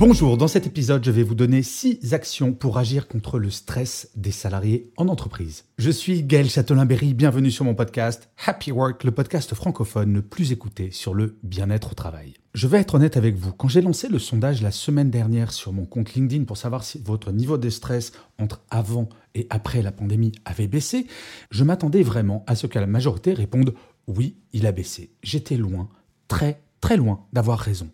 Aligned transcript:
Bonjour, 0.00 0.38
dans 0.38 0.48
cet 0.48 0.66
épisode, 0.66 1.04
je 1.04 1.10
vais 1.10 1.22
vous 1.22 1.34
donner 1.34 1.62
6 1.62 2.14
actions 2.14 2.54
pour 2.54 2.78
agir 2.78 3.06
contre 3.06 3.38
le 3.38 3.50
stress 3.50 4.08
des 4.16 4.30
salariés 4.30 4.90
en 4.96 5.08
entreprise. 5.08 5.66
Je 5.76 5.90
suis 5.90 6.22
Gaël 6.22 6.48
Châtelain-Berry, 6.48 7.12
bienvenue 7.12 7.50
sur 7.50 7.66
mon 7.66 7.74
podcast 7.74 8.30
Happy 8.46 8.72
Work, 8.72 9.04
le 9.04 9.10
podcast 9.10 9.54
francophone 9.54 10.14
le 10.14 10.22
plus 10.22 10.52
écouté 10.52 10.90
sur 10.90 11.12
le 11.12 11.36
bien-être 11.42 11.90
au 11.90 11.94
travail. 11.94 12.32
Je 12.54 12.66
vais 12.66 12.80
être 12.80 12.94
honnête 12.94 13.18
avec 13.18 13.36
vous, 13.36 13.52
quand 13.52 13.68
j'ai 13.68 13.82
lancé 13.82 14.08
le 14.08 14.18
sondage 14.18 14.62
la 14.62 14.70
semaine 14.70 15.10
dernière 15.10 15.52
sur 15.52 15.74
mon 15.74 15.84
compte 15.84 16.14
LinkedIn 16.14 16.44
pour 16.44 16.56
savoir 16.56 16.82
si 16.82 17.02
votre 17.04 17.30
niveau 17.30 17.58
de 17.58 17.68
stress 17.68 18.12
entre 18.38 18.62
avant 18.70 19.10
et 19.34 19.46
après 19.50 19.82
la 19.82 19.92
pandémie 19.92 20.32
avait 20.46 20.66
baissé, 20.66 21.08
je 21.50 21.62
m'attendais 21.62 22.02
vraiment 22.02 22.42
à 22.46 22.54
ce 22.54 22.66
que 22.66 22.78
la 22.78 22.86
majorité 22.86 23.34
réponde 23.34 23.74
oui, 24.06 24.36
il 24.54 24.66
a 24.66 24.72
baissé. 24.72 25.10
J'étais 25.22 25.58
loin, 25.58 25.90
très 26.26 26.62
très 26.80 26.96
loin 26.96 27.26
d'avoir 27.32 27.58
raison. 27.58 27.88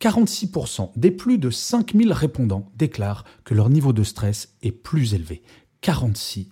46% 0.00 0.90
des 0.96 1.10
plus 1.10 1.38
de 1.38 1.50
5000 1.50 2.12
répondants 2.12 2.70
déclarent 2.76 3.24
que 3.44 3.54
leur 3.54 3.70
niveau 3.70 3.92
de 3.92 4.02
stress 4.02 4.54
est 4.62 4.72
plus 4.72 5.14
élevé. 5.14 5.42
46%. 5.82 6.46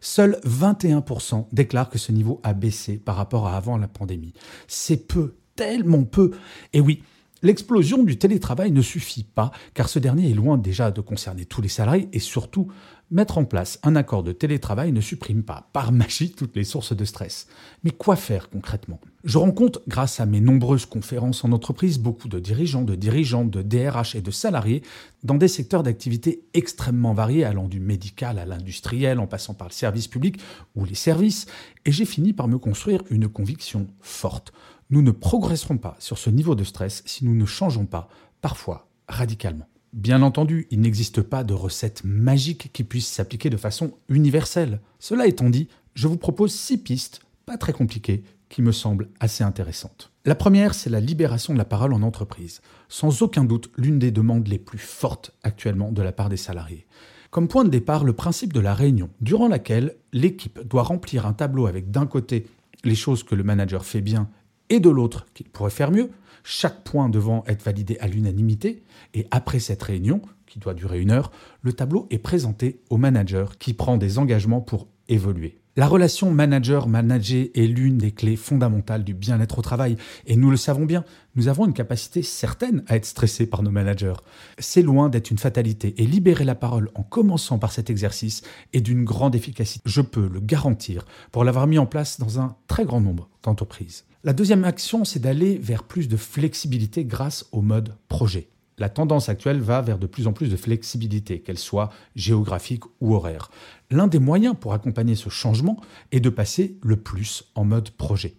Seuls 0.00 0.40
21% 0.46 1.46
déclarent 1.52 1.90
que 1.90 1.98
ce 1.98 2.12
niveau 2.12 2.40
a 2.42 2.54
baissé 2.54 2.96
par 2.96 3.16
rapport 3.16 3.46
à 3.46 3.56
avant 3.56 3.76
la 3.76 3.88
pandémie. 3.88 4.32
C'est 4.66 5.08
peu, 5.08 5.34
tellement 5.56 6.04
peu. 6.04 6.32
Et 6.72 6.80
oui, 6.80 7.02
L'explosion 7.42 8.02
du 8.02 8.18
télétravail 8.18 8.70
ne 8.70 8.82
suffit 8.82 9.24
pas, 9.24 9.50
car 9.72 9.88
ce 9.88 9.98
dernier 9.98 10.30
est 10.30 10.34
loin 10.34 10.58
déjà 10.58 10.90
de 10.90 11.00
concerner 11.00 11.46
tous 11.46 11.62
les 11.62 11.68
salariés 11.68 12.08
et 12.12 12.18
surtout, 12.18 12.68
mettre 13.10 13.38
en 13.38 13.44
place 13.44 13.78
un 13.82 13.96
accord 13.96 14.22
de 14.22 14.32
télétravail 14.32 14.92
ne 14.92 15.00
supprime 15.00 15.42
pas, 15.42 15.68
par 15.72 15.90
magie, 15.92 16.32
toutes 16.32 16.54
les 16.54 16.64
sources 16.64 16.94
de 16.94 17.04
stress. 17.04 17.46
Mais 17.82 17.90
quoi 17.90 18.16
faire 18.16 18.50
concrètement? 18.50 19.00
Je 19.24 19.38
rencontre, 19.38 19.80
grâce 19.88 20.20
à 20.20 20.26
mes 20.26 20.40
nombreuses 20.40 20.86
conférences 20.86 21.42
en 21.44 21.52
entreprise, 21.52 21.98
beaucoup 21.98 22.28
de 22.28 22.38
dirigeants, 22.38 22.82
de 22.82 22.94
dirigeantes, 22.94 23.50
de 23.50 23.62
DRH 23.62 24.14
et 24.14 24.22
de 24.22 24.30
salariés 24.30 24.82
dans 25.24 25.34
des 25.34 25.48
secteurs 25.48 25.82
d'activité 25.82 26.44
extrêmement 26.54 27.14
variés, 27.14 27.44
allant 27.44 27.68
du 27.68 27.80
médical 27.80 28.38
à 28.38 28.44
l'industriel, 28.44 29.18
en 29.18 29.26
passant 29.26 29.54
par 29.54 29.68
le 29.68 29.72
service 29.72 30.08
public 30.08 30.40
ou 30.74 30.84
les 30.84 30.94
services, 30.94 31.46
et 31.84 31.92
j'ai 31.92 32.04
fini 32.04 32.32
par 32.32 32.48
me 32.48 32.58
construire 32.58 33.02
une 33.10 33.28
conviction 33.28 33.86
forte. 34.00 34.52
Nous 34.90 35.02
ne 35.02 35.12
progresserons 35.12 35.78
pas 35.78 35.96
sur 36.00 36.18
ce 36.18 36.30
niveau 36.30 36.56
de 36.56 36.64
stress 36.64 37.04
si 37.06 37.24
nous 37.24 37.34
ne 37.36 37.46
changeons 37.46 37.86
pas, 37.86 38.08
parfois 38.40 38.88
radicalement. 39.06 39.68
Bien 39.92 40.22
entendu, 40.22 40.66
il 40.70 40.80
n'existe 40.80 41.22
pas 41.22 41.44
de 41.44 41.54
recette 41.54 42.02
magique 42.04 42.70
qui 42.72 42.82
puisse 42.82 43.06
s'appliquer 43.06 43.50
de 43.50 43.56
façon 43.56 43.92
universelle. 44.08 44.80
Cela 44.98 45.26
étant 45.26 45.48
dit, 45.48 45.68
je 45.94 46.08
vous 46.08 46.16
propose 46.16 46.52
six 46.52 46.78
pistes, 46.78 47.20
pas 47.46 47.56
très 47.56 47.72
compliquées, 47.72 48.24
qui 48.48 48.62
me 48.62 48.72
semblent 48.72 49.08
assez 49.20 49.44
intéressantes. 49.44 50.10
La 50.24 50.34
première, 50.34 50.74
c'est 50.74 50.90
la 50.90 51.00
libération 51.00 51.52
de 51.52 51.58
la 51.58 51.64
parole 51.64 51.92
en 51.92 52.02
entreprise. 52.02 52.60
Sans 52.88 53.22
aucun 53.22 53.44
doute, 53.44 53.70
l'une 53.76 54.00
des 54.00 54.10
demandes 54.10 54.48
les 54.48 54.58
plus 54.58 54.78
fortes 54.78 55.32
actuellement 55.44 55.92
de 55.92 56.02
la 56.02 56.12
part 56.12 56.28
des 56.28 56.36
salariés. 56.36 56.86
Comme 57.30 57.46
point 57.46 57.64
de 57.64 57.70
départ, 57.70 58.02
le 58.02 58.12
principe 58.12 58.52
de 58.52 58.58
la 58.58 58.74
réunion, 58.74 59.08
durant 59.20 59.46
laquelle 59.46 59.94
l'équipe 60.12 60.60
doit 60.66 60.82
remplir 60.82 61.26
un 61.26 61.32
tableau 61.32 61.66
avec 61.66 61.92
d'un 61.92 62.06
côté 62.06 62.46
les 62.82 62.96
choses 62.96 63.22
que 63.22 63.36
le 63.36 63.44
manager 63.44 63.84
fait 63.84 64.00
bien 64.00 64.28
et 64.70 64.80
de 64.80 64.88
l'autre 64.88 65.26
qu'il 65.34 65.48
pourrait 65.48 65.70
faire 65.70 65.90
mieux, 65.90 66.10
chaque 66.42 66.82
point 66.84 67.08
devant 67.08 67.44
être 67.46 67.62
validé 67.62 67.98
à 68.00 68.08
l'unanimité, 68.08 68.82
et 69.12 69.26
après 69.30 69.58
cette 69.58 69.82
réunion, 69.82 70.22
qui 70.46 70.58
doit 70.58 70.74
durer 70.74 71.00
une 71.00 71.10
heure, 71.10 71.30
le 71.62 71.72
tableau 71.72 72.06
est 72.10 72.18
présenté 72.18 72.80
au 72.90 72.96
manager 72.96 73.58
qui 73.58 73.74
prend 73.74 73.98
des 73.98 74.18
engagements 74.18 74.60
pour 74.60 74.88
évoluer. 75.08 75.60
La 75.76 75.86
relation 75.86 76.32
manager-manager 76.32 77.46
est 77.54 77.66
l'une 77.66 77.96
des 77.96 78.10
clés 78.10 78.36
fondamentales 78.36 79.04
du 79.04 79.14
bien-être 79.14 79.60
au 79.60 79.62
travail. 79.62 79.96
Et 80.26 80.36
nous 80.36 80.50
le 80.50 80.56
savons 80.56 80.84
bien, 80.84 81.04
nous 81.36 81.46
avons 81.46 81.64
une 81.64 81.72
capacité 81.72 82.22
certaine 82.22 82.82
à 82.88 82.96
être 82.96 83.06
stressés 83.06 83.46
par 83.46 83.62
nos 83.62 83.70
managers. 83.70 84.14
C'est 84.58 84.82
loin 84.82 85.08
d'être 85.08 85.30
une 85.30 85.38
fatalité. 85.38 85.94
Et 85.96 86.06
libérer 86.06 86.44
la 86.44 86.56
parole 86.56 86.90
en 86.96 87.04
commençant 87.04 87.60
par 87.60 87.70
cet 87.70 87.88
exercice 87.88 88.42
est 88.72 88.80
d'une 88.80 89.04
grande 89.04 89.36
efficacité. 89.36 89.80
Je 89.86 90.00
peux 90.00 90.28
le 90.28 90.40
garantir 90.40 91.06
pour 91.30 91.44
l'avoir 91.44 91.68
mis 91.68 91.78
en 91.78 91.86
place 91.86 92.18
dans 92.18 92.40
un 92.40 92.56
très 92.66 92.84
grand 92.84 93.00
nombre 93.00 93.30
d'entreprises. 93.44 94.04
La 94.22 94.34
deuxième 94.34 94.64
action, 94.64 95.06
c'est 95.06 95.18
d'aller 95.18 95.56
vers 95.56 95.82
plus 95.82 96.06
de 96.06 96.18
flexibilité 96.18 97.06
grâce 97.06 97.46
au 97.52 97.62
mode 97.62 97.96
projet. 98.08 98.50
La 98.76 98.90
tendance 98.90 99.30
actuelle 99.30 99.60
va 99.60 99.80
vers 99.80 99.98
de 99.98 100.06
plus 100.06 100.26
en 100.26 100.34
plus 100.34 100.50
de 100.50 100.56
flexibilité, 100.56 101.40
qu'elle 101.40 101.56
soit 101.56 101.88
géographique 102.16 102.84
ou 103.00 103.14
horaire. 103.14 103.50
L'un 103.90 104.08
des 104.08 104.18
moyens 104.18 104.56
pour 104.60 104.74
accompagner 104.74 105.14
ce 105.14 105.30
changement 105.30 105.80
est 106.12 106.20
de 106.20 106.28
passer 106.28 106.76
le 106.82 106.96
plus 106.96 107.44
en 107.54 107.64
mode 107.64 107.92
projet. 107.92 108.34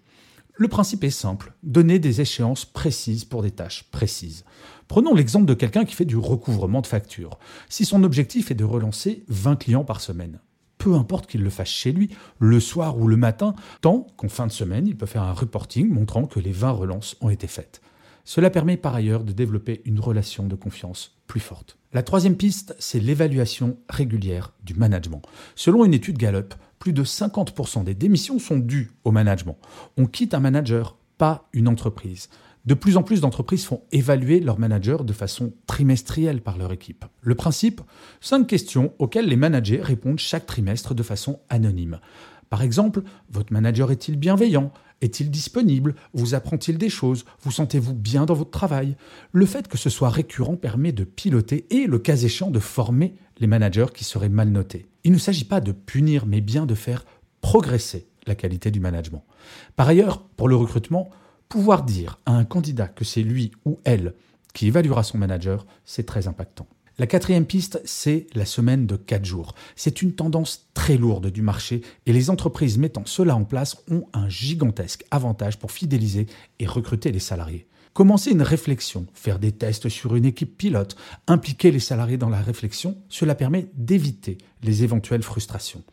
Le 0.54 0.68
principe 0.68 1.04
est 1.04 1.10
simple, 1.10 1.54
donner 1.64 1.98
des 1.98 2.22
échéances 2.22 2.66
précises 2.66 3.26
pour 3.26 3.42
des 3.42 3.50
tâches 3.50 3.86
précises. 3.90 4.46
Prenons 4.88 5.16
l'exemple 5.16 5.48
de 5.48 5.56
quelqu'un 5.56 5.86
qui 5.86 5.96
fait 5.96 6.06
du 6.06 6.18
recouvrement 6.18 6.82
de 6.82 6.88
factures. 6.88 7.40
Si 7.70 7.86
son 7.86 8.04
objectif 8.04 8.52
est 8.52 8.56
de 8.56 8.64
relancer 8.64 9.24
20 9.30 9.56
clients 9.56 9.84
par 9.84 10.00
semaine, 10.00 10.42
peu 10.82 10.96
importe 10.96 11.28
qu'il 11.28 11.44
le 11.44 11.52
fasse 11.52 11.70
chez 11.70 11.92
lui, 11.92 12.10
le 12.40 12.60
soir 12.60 12.98
ou 12.98 13.08
le 13.08 13.16
matin, 13.16 13.54
tant 13.82 14.08
qu'en 14.18 14.30
fin 14.30 14.48
de 14.48 14.52
semaine, 14.52 14.88
il 14.88 14.98
peut 14.98 15.06
faire 15.06 15.22
un 15.22 15.32
reporting 15.32 15.88
montrant 15.88 16.26
que 16.26 16.40
les 16.40 16.52
20 16.52 16.72
relances 16.72 17.16
ont 17.22 17.30
été 17.30 17.46
faites. 17.46 17.82
Cela 18.26 18.50
permet 18.50 18.78
par 18.78 18.96
ailleurs 18.96 19.24
de 19.24 19.32
développer 19.32 19.84
une 19.86 20.00
relation 20.00 20.48
de 20.48 20.56
confiance 20.56 21.20
plus 21.28 21.40
forte. 21.40 21.78
La 21.94 22.02
troisième 22.02 22.36
piste, 22.36 22.76
c'est 22.80 23.00
l'évaluation 23.00 23.78
régulière 23.90 24.54
du 24.64 24.74
management. 24.74 25.22
Selon 25.54 25.86
une 25.86 25.94
étude 25.94 26.18
Gallup, 26.18 26.56
plus 26.80 26.94
de 26.94 27.04
50% 27.04 27.84
des 27.84 27.94
démissions 27.94 28.40
sont 28.40 28.58
dues 28.58 28.92
au 29.04 29.12
management. 29.12 29.60
On 29.98 30.08
quitte 30.08 30.34
un 30.34 30.40
manager, 30.40 30.98
pas 31.20 31.48
une 31.54 31.68
entreprise. 31.68 32.28
De 32.66 32.74
plus 32.76 32.96
en 32.96 33.04
plus 33.04 33.22
d'entreprises 33.22 33.66
font 33.66 33.82
évaluer 33.92 34.40
leur 34.40 34.60
manager 34.60 35.04
de 35.04 35.14
façon 35.14 35.54
trimestrielle 35.66 36.42
par 36.42 36.58
leur 36.58 36.72
équipe. 36.72 37.06
Le 37.22 37.36
principe 37.36 37.82
Cinq 38.20 38.48
questions 38.48 38.94
auxquelles 39.00 39.28
les 39.28 39.36
managers 39.36 39.82
répondent 39.82 40.20
chaque 40.20 40.46
trimestre 40.46 40.94
de 40.94 41.04
façon 41.04 41.40
anonyme. 41.50 42.00
Par 42.52 42.62
exemple, 42.62 43.02
votre 43.32 43.54
manager 43.54 43.92
est-il 43.92 44.18
bienveillant? 44.18 44.72
Est-il 45.02 45.32
disponible? 45.32 45.96
Vous 46.14 46.36
apprend-il 46.36 46.78
des 46.78 46.90
choses? 46.90 47.26
Vous 47.42 47.50
sentez-vous 47.50 47.96
bien 47.96 48.26
dans 48.26 48.36
votre 48.36 48.52
travail? 48.52 48.96
Le 49.32 49.48
fait 49.48 49.68
que 49.68 49.78
ce 49.78 49.90
soit 49.90 50.10
récurrent 50.10 50.58
permet 50.58 50.92
de 50.92 51.04
piloter 51.04 51.66
et, 51.72 51.88
le 51.88 51.98
cas 51.98 52.18
échéant, 52.18 52.52
de 52.52 52.60
former 52.60 53.16
les 53.40 53.48
managers 53.48 53.88
qui 53.94 54.04
seraient 54.04 54.30
mal 54.30 54.50
notés. 54.50 54.86
Il 55.04 55.14
ne 55.14 55.18
s'agit 55.18 55.46
pas 55.46 55.62
de 55.62 55.72
punir, 55.72 56.28
mais 56.28 56.42
bien 56.42 56.68
de 56.68 56.76
faire 56.76 57.06
progresser 57.40 58.08
la 58.28 58.36
qualité 58.36 58.70
du 58.70 58.80
management. 58.80 59.24
Par 59.76 59.88
ailleurs, 59.88 60.22
pour 60.38 60.48
le 60.48 60.56
recrutement, 60.56 61.10
pouvoir 61.52 61.84
dire 61.84 62.18
à 62.26 62.32
un 62.32 62.46
candidat 62.46 62.88
que 62.88 63.04
c'est 63.04 63.24
lui 63.24 63.52
ou 63.66 63.78
elle 63.84 64.14
qui 64.54 64.68
évaluera 64.68 65.04
son 65.04 65.18
manager, 65.18 65.66
c'est 65.84 66.06
très 66.06 66.30
impactant. 66.30 66.66
La 66.98 67.08
quatrième 67.08 67.46
piste, 67.46 67.82
c'est 67.84 68.28
la 68.34 68.46
semaine 68.46 68.88
de 68.88 68.96
4 68.96 69.26
jours. 69.26 69.54
C'est 69.76 70.02
une 70.02 70.14
tendance 70.14 70.70
très 70.74 70.96
lourde 70.96 71.28
du 71.28 71.42
marché 71.42 71.82
et 72.06 72.14
les 72.14 72.30
entreprises 72.30 72.78
mettant 72.78 73.04
cela 73.06 73.36
en 73.36 73.44
place 73.44 73.84
ont 73.90 74.06
un 74.14 74.30
gigantesque 74.30 75.04
avantage 75.12 75.60
pour 75.60 75.72
fidéliser 75.72 76.28
et 76.60 76.68
recruter 76.68 77.12
les 77.12 77.20
salariés. 77.20 77.68
Commencer 77.94 78.32
une 78.32 78.44
réflexion, 78.44 79.06
faire 79.14 79.38
des 79.38 79.52
tests 79.52 79.90
sur 79.90 80.16
une 80.16 80.26
équipe 80.26 80.58
pilote, 80.58 80.96
impliquer 81.28 81.72
les 81.72 81.82
salariés 81.82 82.18
dans 82.18 82.30
la 82.30 82.42
réflexion, 82.42 82.98
cela 83.10 83.36
permet 83.36 83.68
d'éviter 83.76 84.38
les 84.64 84.84
éventuelles 84.84 85.24
frustrations. 85.24 85.84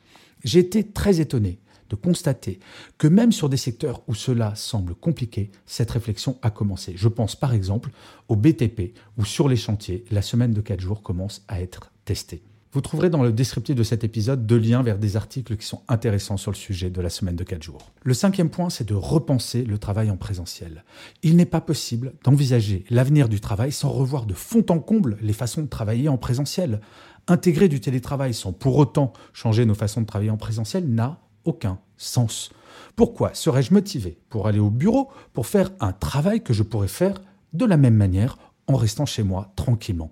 J'ai 0.44 0.60
été 0.60 0.84
très 0.84 1.20
étonné 1.20 1.58
de 1.90 1.96
constater 1.96 2.60
que 2.98 3.08
même 3.08 3.32
sur 3.32 3.48
des 3.48 3.56
secteurs 3.56 4.02
où 4.08 4.14
cela 4.14 4.54
semble 4.54 4.94
compliqué, 4.94 5.50
cette 5.66 5.90
réflexion 5.90 6.38
a 6.42 6.50
commencé. 6.50 6.94
Je 6.96 7.08
pense 7.08 7.36
par 7.36 7.54
exemple 7.54 7.90
au 8.28 8.36
BTP, 8.36 8.94
où 9.16 9.24
sur 9.24 9.48
les 9.48 9.56
chantiers, 9.56 10.04
la 10.10 10.22
semaine 10.22 10.52
de 10.52 10.60
4 10.60 10.80
jours 10.80 11.02
commence 11.02 11.44
à 11.48 11.60
être 11.60 11.92
testée. 12.04 12.42
Vous 12.72 12.82
trouverez 12.82 13.08
dans 13.08 13.22
le 13.22 13.32
descriptif 13.32 13.74
de 13.74 13.82
cet 13.82 14.04
épisode 14.04 14.46
deux 14.46 14.58
liens 14.58 14.82
vers 14.82 14.98
des 14.98 15.16
articles 15.16 15.56
qui 15.56 15.66
sont 15.66 15.80
intéressants 15.88 16.36
sur 16.36 16.50
le 16.50 16.56
sujet 16.56 16.90
de 16.90 17.00
la 17.00 17.08
semaine 17.08 17.34
de 17.34 17.42
4 17.42 17.62
jours. 17.62 17.90
Le 18.02 18.12
cinquième 18.12 18.50
point, 18.50 18.68
c'est 18.68 18.86
de 18.86 18.94
repenser 18.94 19.64
le 19.64 19.78
travail 19.78 20.10
en 20.10 20.18
présentiel. 20.18 20.84
Il 21.22 21.36
n'est 21.36 21.46
pas 21.46 21.62
possible 21.62 22.12
d'envisager 22.24 22.84
l'avenir 22.90 23.30
du 23.30 23.40
travail 23.40 23.72
sans 23.72 23.88
revoir 23.88 24.26
de 24.26 24.34
fond 24.34 24.66
en 24.68 24.80
comble 24.80 25.16
les 25.22 25.32
façons 25.32 25.62
de 25.62 25.66
travailler 25.66 26.10
en 26.10 26.18
présentiel. 26.18 26.82
Intégrer 27.26 27.68
du 27.68 27.80
télétravail 27.80 28.34
sans 28.34 28.52
pour 28.52 28.76
autant 28.76 29.14
changer 29.32 29.64
nos 29.64 29.74
façons 29.74 30.02
de 30.02 30.06
travailler 30.06 30.30
en 30.30 30.36
présentiel 30.36 30.86
n'a 30.86 31.20
aucun 31.44 31.78
sens. 31.96 32.50
Pourquoi 32.96 33.34
serais-je 33.34 33.72
motivé 33.72 34.18
pour 34.28 34.46
aller 34.46 34.58
au 34.58 34.70
bureau 34.70 35.10
pour 35.32 35.46
faire 35.46 35.70
un 35.80 35.92
travail 35.92 36.42
que 36.42 36.52
je 36.52 36.62
pourrais 36.62 36.88
faire 36.88 37.14
de 37.52 37.64
la 37.64 37.76
même 37.76 37.94
manière 37.94 38.38
en 38.66 38.76
restant 38.76 39.06
chez 39.06 39.22
moi 39.22 39.52
tranquillement? 39.56 40.10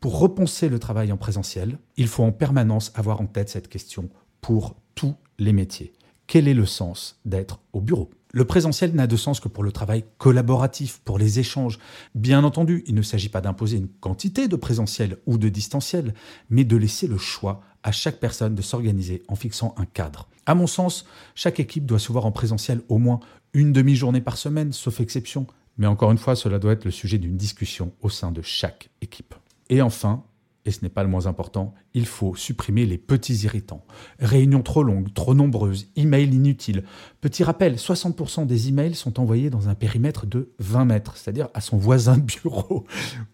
Pour 0.00 0.18
repenser 0.18 0.68
le 0.68 0.78
travail 0.78 1.12
en 1.12 1.16
présentiel, 1.16 1.78
il 1.96 2.08
faut 2.08 2.24
en 2.24 2.32
permanence 2.32 2.92
avoir 2.94 3.20
en 3.20 3.26
tête 3.26 3.48
cette 3.48 3.68
question 3.68 4.10
pour 4.40 4.76
tous 4.94 5.14
les 5.38 5.52
métiers. 5.52 5.92
Quel 6.26 6.48
est 6.48 6.54
le 6.54 6.66
sens 6.66 7.20
d'être 7.24 7.60
au 7.72 7.80
bureau? 7.80 8.10
Le 8.32 8.44
présentiel 8.44 8.94
n'a 8.94 9.06
de 9.06 9.16
sens 9.16 9.38
que 9.38 9.48
pour 9.48 9.62
le 9.62 9.70
travail 9.70 10.04
collaboratif, 10.18 11.00
pour 11.04 11.18
les 11.18 11.38
échanges. 11.38 11.78
Bien 12.16 12.42
entendu, 12.42 12.82
il 12.86 12.94
ne 12.96 13.02
s'agit 13.02 13.28
pas 13.28 13.40
d'imposer 13.40 13.76
une 13.76 13.88
quantité 13.88 14.48
de 14.48 14.56
présentiel 14.56 15.18
ou 15.26 15.38
de 15.38 15.48
distanciel, 15.48 16.14
mais 16.50 16.64
de 16.64 16.76
laisser 16.76 17.06
le 17.06 17.16
choix 17.16 17.62
à 17.84 17.92
chaque 17.92 18.18
personne 18.18 18.56
de 18.56 18.62
s'organiser 18.62 19.22
en 19.28 19.36
fixant 19.36 19.74
un 19.78 19.84
cadre. 19.84 20.26
À 20.46 20.54
mon 20.56 20.66
sens, 20.66 21.06
chaque 21.34 21.60
équipe 21.60 21.86
doit 21.86 22.00
se 22.00 22.10
voir 22.10 22.26
en 22.26 22.32
présentiel 22.32 22.80
au 22.88 22.98
moins 22.98 23.20
une 23.52 23.72
demi-journée 23.72 24.20
par 24.20 24.36
semaine, 24.36 24.72
sauf 24.72 25.00
exception. 25.00 25.46
Mais 25.78 25.86
encore 25.86 26.10
une 26.10 26.18
fois, 26.18 26.34
cela 26.34 26.58
doit 26.58 26.72
être 26.72 26.84
le 26.84 26.90
sujet 26.90 27.18
d'une 27.18 27.36
discussion 27.36 27.92
au 28.00 28.08
sein 28.08 28.32
de 28.32 28.42
chaque 28.42 28.88
équipe. 29.00 29.34
Et 29.68 29.82
enfin, 29.82 30.24
et 30.66 30.70
ce 30.70 30.80
n'est 30.82 30.88
pas 30.88 31.02
le 31.02 31.08
moins 31.08 31.26
important, 31.26 31.74
il 31.92 32.06
faut 32.06 32.34
supprimer 32.34 32.86
les 32.86 32.96
petits 32.96 33.44
irritants. 33.44 33.84
Réunions 34.18 34.62
trop 34.62 34.82
longues, 34.82 35.12
trop 35.12 35.34
nombreuses, 35.34 35.88
emails 35.96 36.34
inutiles. 36.34 36.84
Petit 37.20 37.44
rappel, 37.44 37.76
60% 37.76 38.46
des 38.46 38.68
emails 38.68 38.94
sont 38.94 39.20
envoyés 39.20 39.50
dans 39.50 39.68
un 39.68 39.74
périmètre 39.74 40.26
de 40.26 40.52
20 40.60 40.86
mètres, 40.86 41.16
c'est-à-dire 41.16 41.48
à 41.52 41.60
son 41.60 41.76
voisin 41.76 42.16
de 42.16 42.22
bureau. 42.22 42.86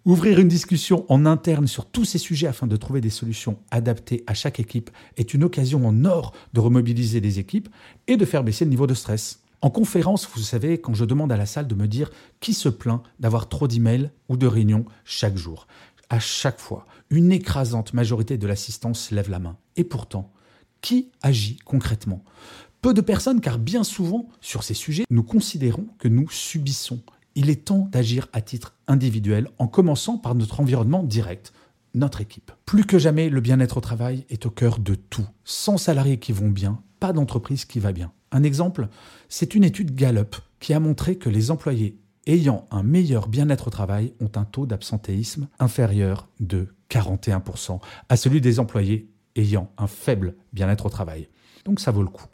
Ouvrir 0.04 0.40
une 0.40 0.48
discussion 0.48 1.04
en 1.08 1.24
interne 1.24 1.68
sur 1.68 1.86
tous 1.86 2.04
ces 2.04 2.18
sujets 2.18 2.48
afin 2.48 2.66
de 2.66 2.76
trouver 2.76 3.00
des 3.00 3.10
solutions 3.10 3.58
adaptées 3.70 4.24
à 4.26 4.34
chaque 4.34 4.58
équipe 4.58 4.90
est 5.16 5.32
une 5.34 5.44
occasion 5.44 5.86
en 5.86 6.04
or 6.04 6.34
de 6.52 6.60
remobiliser 6.60 7.20
les 7.20 7.38
équipes 7.38 7.68
et 8.06 8.16
de 8.16 8.24
faire 8.24 8.44
baisser 8.44 8.64
le 8.64 8.70
niveau 8.70 8.86
de 8.86 8.94
stress. 8.94 9.40
En 9.62 9.68
conférence, 9.68 10.26
vous 10.34 10.40
savez, 10.40 10.80
quand 10.80 10.94
je 10.94 11.04
demande 11.04 11.30
à 11.32 11.36
la 11.36 11.44
salle 11.44 11.66
de 11.66 11.74
me 11.74 11.86
dire 11.86 12.10
qui 12.40 12.54
se 12.54 12.70
plaint 12.70 13.02
d'avoir 13.18 13.50
trop 13.50 13.68
d'emails 13.68 14.10
ou 14.30 14.38
de 14.38 14.46
réunions 14.46 14.86
chaque 15.04 15.36
jour, 15.36 15.66
à 16.10 16.18
chaque 16.18 16.58
fois, 16.58 16.86
une 17.08 17.32
écrasante 17.32 17.94
majorité 17.94 18.36
de 18.36 18.46
l'assistance 18.46 19.12
lève 19.12 19.30
la 19.30 19.38
main. 19.38 19.56
Et 19.76 19.84
pourtant, 19.84 20.32
qui 20.82 21.10
agit 21.22 21.56
concrètement? 21.64 22.24
Peu 22.82 22.92
de 22.92 23.00
personnes, 23.00 23.40
car 23.40 23.58
bien 23.58 23.84
souvent, 23.84 24.28
sur 24.40 24.64
ces 24.64 24.74
sujets, 24.74 25.04
nous 25.08 25.22
considérons 25.22 25.86
que 25.98 26.08
nous 26.08 26.28
subissons. 26.28 27.00
Il 27.36 27.48
est 27.48 27.66
temps 27.66 27.88
d'agir 27.92 28.28
à 28.32 28.40
titre 28.40 28.74
individuel, 28.88 29.48
en 29.58 29.68
commençant 29.68 30.18
par 30.18 30.34
notre 30.34 30.60
environnement 30.60 31.04
direct, 31.04 31.52
notre 31.94 32.20
équipe. 32.20 32.52
Plus 32.66 32.84
que 32.84 32.98
jamais, 32.98 33.28
le 33.28 33.40
bien-être 33.40 33.76
au 33.76 33.80
travail 33.80 34.24
est 34.30 34.46
au 34.46 34.50
cœur 34.50 34.78
de 34.78 34.94
tout. 34.94 35.26
Sans 35.44 35.76
salariés 35.76 36.18
qui 36.18 36.32
vont 36.32 36.48
bien, 36.48 36.82
pas 36.98 37.12
d'entreprise 37.12 37.64
qui 37.64 37.78
va 37.78 37.92
bien. 37.92 38.12
Un 38.32 38.42
exemple, 38.42 38.88
c'est 39.28 39.54
une 39.54 39.64
étude 39.64 39.94
Gallup 39.94 40.36
qui 40.58 40.72
a 40.72 40.80
montré 40.80 41.16
que 41.16 41.28
les 41.28 41.50
employés 41.50 41.98
ayant 42.26 42.66
un 42.70 42.82
meilleur 42.82 43.28
bien-être 43.28 43.68
au 43.68 43.70
travail 43.70 44.12
ont 44.20 44.30
un 44.36 44.44
taux 44.44 44.66
d'absentéisme 44.66 45.48
inférieur 45.58 46.28
de 46.40 46.68
41% 46.90 47.80
à 48.08 48.16
celui 48.16 48.40
des 48.40 48.60
employés 48.60 49.08
ayant 49.36 49.70
un 49.78 49.86
faible 49.86 50.34
bien-être 50.52 50.86
au 50.86 50.90
travail. 50.90 51.28
Donc 51.64 51.80
ça 51.80 51.90
vaut 51.90 52.02
le 52.02 52.08
coup. 52.08 52.26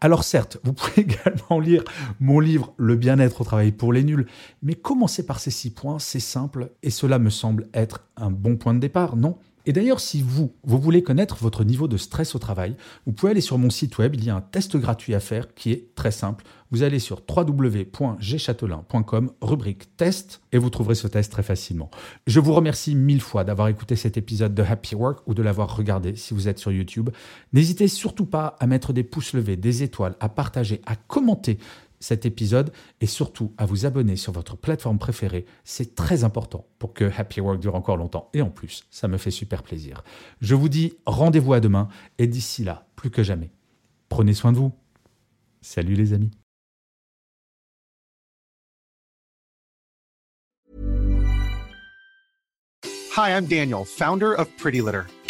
Alors 0.00 0.24
certes, 0.24 0.58
vous 0.62 0.72
pouvez 0.74 1.02
également 1.02 1.58
lire 1.60 1.84
mon 2.20 2.40
livre 2.40 2.72
Le 2.76 2.96
bien-être 2.96 3.40
au 3.40 3.44
travail 3.44 3.72
pour 3.72 3.92
les 3.92 4.04
nuls, 4.04 4.26
mais 4.62 4.74
commencez 4.74 5.26
par 5.26 5.40
ces 5.40 5.50
six 5.50 5.70
points, 5.70 5.98
c'est 5.98 6.20
simple 6.20 6.70
et 6.82 6.90
cela 6.90 7.18
me 7.18 7.30
semble 7.30 7.68
être 7.74 8.06
un 8.16 8.30
bon 8.30 8.56
point 8.56 8.74
de 8.74 8.80
départ, 8.80 9.16
non? 9.16 9.38
Et 9.66 9.72
d'ailleurs, 9.72 10.00
si 10.00 10.22
vous, 10.22 10.54
vous 10.64 10.78
voulez 10.78 11.02
connaître 11.02 11.36
votre 11.36 11.64
niveau 11.64 11.88
de 11.88 11.96
stress 11.96 12.34
au 12.34 12.38
travail, 12.38 12.76
vous 13.06 13.12
pouvez 13.12 13.30
aller 13.30 13.40
sur 13.40 13.56
mon 13.58 13.70
site 13.70 13.96
web, 13.98 14.14
il 14.14 14.24
y 14.24 14.30
a 14.30 14.36
un 14.36 14.40
test 14.40 14.76
gratuit 14.76 15.14
à 15.14 15.20
faire 15.20 15.54
qui 15.54 15.70
est 15.72 15.94
très 15.94 16.10
simple. 16.10 16.44
Vous 16.70 16.82
allez 16.82 16.98
sur 16.98 17.22
www.gchatelain.com, 17.28 19.30
rubrique 19.40 19.96
test, 19.96 20.40
et 20.50 20.58
vous 20.58 20.70
trouverez 20.70 20.96
ce 20.96 21.06
test 21.06 21.30
très 21.30 21.44
facilement. 21.44 21.88
Je 22.26 22.40
vous 22.40 22.52
remercie 22.52 22.96
mille 22.96 23.20
fois 23.20 23.44
d'avoir 23.44 23.68
écouté 23.68 23.94
cet 23.96 24.16
épisode 24.16 24.54
de 24.54 24.62
Happy 24.62 24.96
Work 24.96 25.20
ou 25.26 25.34
de 25.34 25.42
l'avoir 25.42 25.76
regardé 25.76 26.16
si 26.16 26.32
vous 26.34 26.48
êtes 26.48 26.58
sur 26.58 26.72
YouTube. 26.72 27.10
N'hésitez 27.52 27.86
surtout 27.86 28.26
pas 28.26 28.56
à 28.58 28.66
mettre 28.66 28.92
des 28.92 29.04
pouces 29.04 29.34
levés, 29.34 29.56
des 29.56 29.84
étoiles, 29.84 30.16
à 30.20 30.28
partager, 30.28 30.80
à 30.84 30.96
commenter 30.96 31.58
cet 32.04 32.26
épisode 32.26 32.70
et 33.00 33.06
surtout 33.06 33.54
à 33.56 33.64
vous 33.64 33.86
abonner 33.86 34.16
sur 34.16 34.32
votre 34.32 34.56
plateforme 34.56 34.98
préférée. 34.98 35.46
C'est 35.64 35.94
très 35.94 36.22
important 36.22 36.66
pour 36.78 36.92
que 36.92 37.10
Happy 37.16 37.40
Work 37.40 37.60
dure 37.60 37.74
encore 37.74 37.96
longtemps. 37.96 38.28
Et 38.34 38.42
en 38.42 38.50
plus, 38.50 38.84
ça 38.90 39.08
me 39.08 39.16
fait 39.16 39.30
super 39.30 39.62
plaisir. 39.62 40.04
Je 40.40 40.54
vous 40.54 40.68
dis 40.68 40.94
rendez-vous 41.06 41.54
à 41.54 41.60
demain 41.60 41.88
et 42.18 42.26
d'ici 42.26 42.62
là, 42.62 42.86
plus 42.94 43.10
que 43.10 43.22
jamais, 43.22 43.50
prenez 44.10 44.34
soin 44.34 44.52
de 44.52 44.58
vous. 44.58 44.72
Salut 45.62 45.94
les 45.94 46.12
amis. 46.12 46.30
Hi, 53.16 53.30
I'm 53.30 53.46
Daniel, 53.46 53.84
founder 53.86 54.34
of 54.34 54.48
Pretty 54.58 54.80
Litter. 54.80 55.04